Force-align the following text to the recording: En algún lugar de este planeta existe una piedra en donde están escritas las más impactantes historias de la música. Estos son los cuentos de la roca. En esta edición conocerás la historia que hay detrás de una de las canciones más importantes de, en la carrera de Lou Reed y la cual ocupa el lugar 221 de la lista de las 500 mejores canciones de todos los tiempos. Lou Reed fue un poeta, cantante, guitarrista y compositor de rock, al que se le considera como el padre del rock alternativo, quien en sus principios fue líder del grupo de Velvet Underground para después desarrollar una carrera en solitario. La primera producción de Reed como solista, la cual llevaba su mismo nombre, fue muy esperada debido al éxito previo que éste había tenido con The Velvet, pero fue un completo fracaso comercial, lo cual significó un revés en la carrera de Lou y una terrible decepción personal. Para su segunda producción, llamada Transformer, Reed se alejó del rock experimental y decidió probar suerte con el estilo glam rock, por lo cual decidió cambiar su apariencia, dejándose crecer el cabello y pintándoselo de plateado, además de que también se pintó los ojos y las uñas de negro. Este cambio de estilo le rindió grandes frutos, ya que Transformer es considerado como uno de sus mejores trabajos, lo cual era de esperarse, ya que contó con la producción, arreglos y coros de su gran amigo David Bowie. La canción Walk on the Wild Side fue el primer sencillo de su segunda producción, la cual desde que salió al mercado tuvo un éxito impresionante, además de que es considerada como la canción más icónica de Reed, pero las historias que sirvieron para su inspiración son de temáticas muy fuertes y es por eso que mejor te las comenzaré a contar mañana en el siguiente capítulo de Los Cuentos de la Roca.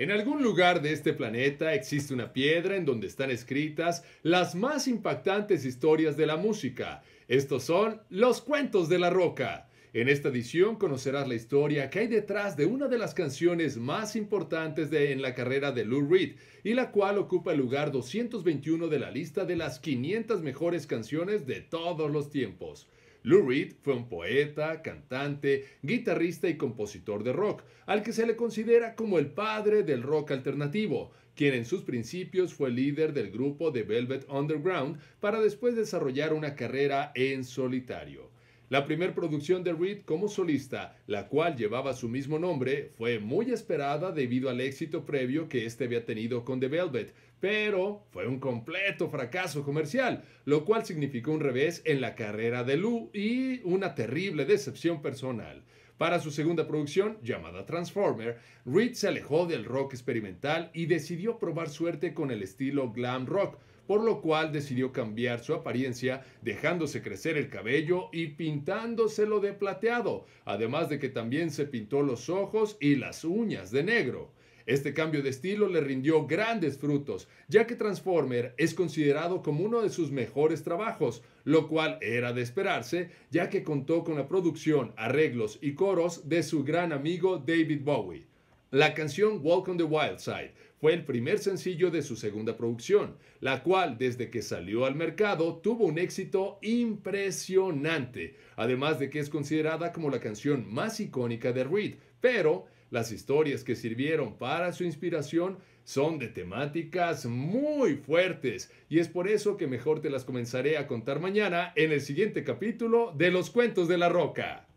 En 0.00 0.10
algún 0.10 0.42
lugar 0.42 0.80
de 0.80 0.94
este 0.94 1.12
planeta 1.12 1.74
existe 1.74 2.14
una 2.14 2.32
piedra 2.32 2.74
en 2.74 2.86
donde 2.86 3.06
están 3.06 3.30
escritas 3.30 4.02
las 4.22 4.54
más 4.54 4.88
impactantes 4.88 5.66
historias 5.66 6.16
de 6.16 6.24
la 6.24 6.38
música. 6.38 7.02
Estos 7.28 7.64
son 7.64 8.00
los 8.08 8.40
cuentos 8.40 8.88
de 8.88 8.98
la 8.98 9.10
roca. 9.10 9.68
En 9.92 10.08
esta 10.08 10.30
edición 10.30 10.76
conocerás 10.76 11.28
la 11.28 11.34
historia 11.34 11.90
que 11.90 11.98
hay 11.98 12.06
detrás 12.06 12.56
de 12.56 12.64
una 12.64 12.88
de 12.88 12.96
las 12.96 13.12
canciones 13.12 13.76
más 13.76 14.16
importantes 14.16 14.90
de, 14.90 15.12
en 15.12 15.20
la 15.20 15.34
carrera 15.34 15.70
de 15.70 15.84
Lou 15.84 16.08
Reed 16.08 16.36
y 16.64 16.72
la 16.72 16.92
cual 16.92 17.18
ocupa 17.18 17.52
el 17.52 17.58
lugar 17.58 17.92
221 17.92 18.88
de 18.88 18.98
la 19.00 19.10
lista 19.10 19.44
de 19.44 19.56
las 19.56 19.80
500 19.80 20.40
mejores 20.40 20.86
canciones 20.86 21.44
de 21.44 21.60
todos 21.60 22.10
los 22.10 22.30
tiempos. 22.30 22.88
Lou 23.22 23.46
Reed 23.46 23.74
fue 23.82 23.94
un 23.94 24.08
poeta, 24.08 24.80
cantante, 24.80 25.66
guitarrista 25.82 26.48
y 26.48 26.56
compositor 26.56 27.22
de 27.22 27.34
rock, 27.34 27.62
al 27.84 28.02
que 28.02 28.14
se 28.14 28.26
le 28.26 28.34
considera 28.34 28.94
como 28.94 29.18
el 29.18 29.26
padre 29.26 29.82
del 29.82 30.02
rock 30.02 30.30
alternativo, 30.30 31.10
quien 31.34 31.52
en 31.52 31.66
sus 31.66 31.82
principios 31.82 32.54
fue 32.54 32.70
líder 32.70 33.12
del 33.12 33.30
grupo 33.30 33.70
de 33.70 33.82
Velvet 33.82 34.26
Underground 34.30 34.98
para 35.20 35.40
después 35.40 35.76
desarrollar 35.76 36.32
una 36.32 36.54
carrera 36.54 37.12
en 37.14 37.44
solitario. 37.44 38.30
La 38.70 38.84
primera 38.84 39.12
producción 39.12 39.64
de 39.64 39.72
Reed 39.72 40.02
como 40.04 40.28
solista, 40.28 40.96
la 41.08 41.26
cual 41.26 41.56
llevaba 41.56 41.92
su 41.92 42.08
mismo 42.08 42.38
nombre, 42.38 42.92
fue 42.96 43.18
muy 43.18 43.50
esperada 43.50 44.12
debido 44.12 44.48
al 44.48 44.60
éxito 44.60 45.04
previo 45.04 45.48
que 45.48 45.66
éste 45.66 45.86
había 45.86 46.06
tenido 46.06 46.44
con 46.44 46.60
The 46.60 46.68
Velvet, 46.68 47.12
pero 47.40 48.04
fue 48.12 48.28
un 48.28 48.38
completo 48.38 49.10
fracaso 49.10 49.64
comercial, 49.64 50.22
lo 50.44 50.64
cual 50.64 50.86
significó 50.86 51.32
un 51.32 51.40
revés 51.40 51.82
en 51.84 52.00
la 52.00 52.14
carrera 52.14 52.62
de 52.62 52.76
Lou 52.76 53.10
y 53.12 53.60
una 53.64 53.96
terrible 53.96 54.44
decepción 54.44 55.02
personal. 55.02 55.64
Para 56.00 56.18
su 56.18 56.30
segunda 56.30 56.66
producción, 56.66 57.18
llamada 57.22 57.66
Transformer, 57.66 58.38
Reed 58.64 58.94
se 58.94 59.08
alejó 59.08 59.44
del 59.44 59.66
rock 59.66 59.92
experimental 59.92 60.70
y 60.72 60.86
decidió 60.86 61.38
probar 61.38 61.68
suerte 61.68 62.14
con 62.14 62.30
el 62.30 62.42
estilo 62.42 62.90
glam 62.90 63.26
rock, 63.26 63.58
por 63.86 64.02
lo 64.02 64.22
cual 64.22 64.50
decidió 64.50 64.92
cambiar 64.92 65.40
su 65.40 65.52
apariencia, 65.52 66.24
dejándose 66.40 67.02
crecer 67.02 67.36
el 67.36 67.50
cabello 67.50 68.08
y 68.12 68.28
pintándoselo 68.28 69.40
de 69.40 69.52
plateado, 69.52 70.24
además 70.46 70.88
de 70.88 70.98
que 70.98 71.10
también 71.10 71.50
se 71.50 71.66
pintó 71.66 72.00
los 72.00 72.30
ojos 72.30 72.78
y 72.80 72.94
las 72.94 73.22
uñas 73.22 73.70
de 73.70 73.82
negro. 73.82 74.32
Este 74.66 74.92
cambio 74.94 75.22
de 75.22 75.30
estilo 75.30 75.68
le 75.68 75.80
rindió 75.80 76.26
grandes 76.26 76.78
frutos, 76.78 77.28
ya 77.48 77.66
que 77.66 77.76
Transformer 77.76 78.54
es 78.56 78.74
considerado 78.74 79.42
como 79.42 79.64
uno 79.64 79.80
de 79.80 79.90
sus 79.90 80.10
mejores 80.10 80.62
trabajos, 80.62 81.22
lo 81.44 81.68
cual 81.68 81.98
era 82.00 82.32
de 82.32 82.42
esperarse, 82.42 83.10
ya 83.30 83.48
que 83.48 83.62
contó 83.62 84.04
con 84.04 84.16
la 84.16 84.28
producción, 84.28 84.92
arreglos 84.96 85.58
y 85.62 85.74
coros 85.74 86.28
de 86.28 86.42
su 86.42 86.64
gran 86.64 86.92
amigo 86.92 87.38
David 87.38 87.82
Bowie. 87.82 88.26
La 88.70 88.94
canción 88.94 89.40
Walk 89.42 89.68
on 89.68 89.78
the 89.78 89.82
Wild 89.82 90.18
Side 90.18 90.52
fue 90.80 90.94
el 90.94 91.04
primer 91.04 91.40
sencillo 91.40 91.90
de 91.90 92.02
su 92.02 92.14
segunda 92.14 92.56
producción, 92.56 93.16
la 93.40 93.62
cual 93.62 93.98
desde 93.98 94.30
que 94.30 94.42
salió 94.42 94.86
al 94.86 94.94
mercado 94.94 95.56
tuvo 95.56 95.84
un 95.84 95.98
éxito 95.98 96.58
impresionante, 96.62 98.36
además 98.56 98.98
de 98.98 99.10
que 99.10 99.18
es 99.18 99.28
considerada 99.28 99.92
como 99.92 100.08
la 100.08 100.20
canción 100.20 100.72
más 100.72 101.00
icónica 101.00 101.52
de 101.52 101.64
Reed, 101.64 101.94
pero 102.20 102.66
las 102.90 103.12
historias 103.12 103.64
que 103.64 103.76
sirvieron 103.76 104.36
para 104.36 104.72
su 104.72 104.84
inspiración 104.84 105.58
son 105.84 106.18
de 106.18 106.28
temáticas 106.28 107.26
muy 107.26 107.96
fuertes 107.96 108.70
y 108.88 108.98
es 108.98 109.08
por 109.08 109.28
eso 109.28 109.56
que 109.56 109.66
mejor 109.66 110.00
te 110.00 110.10
las 110.10 110.24
comenzaré 110.24 110.76
a 110.76 110.86
contar 110.86 111.20
mañana 111.20 111.72
en 111.76 111.92
el 111.92 112.00
siguiente 112.00 112.44
capítulo 112.44 113.12
de 113.16 113.30
Los 113.30 113.50
Cuentos 113.50 113.88
de 113.88 113.98
la 113.98 114.08
Roca. 114.08 114.69